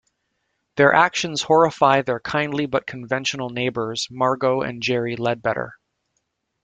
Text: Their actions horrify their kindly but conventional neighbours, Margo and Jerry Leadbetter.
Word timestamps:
Their 0.77 0.95
actions 0.95 1.43
horrify 1.43 2.01
their 2.01 2.19
kindly 2.19 2.65
but 2.65 2.87
conventional 2.87 3.51
neighbours, 3.51 4.07
Margo 4.09 4.61
and 4.63 4.81
Jerry 4.81 5.15
Leadbetter. 5.15 5.73